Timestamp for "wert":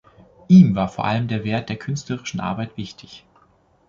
1.43-1.69